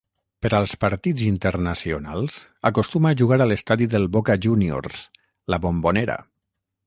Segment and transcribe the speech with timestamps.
[0.43, 2.39] Per als partits internacionals
[2.71, 5.03] acostuma a jugar a l'estadi del Boca Juniors,
[5.55, 6.17] La Bombonera.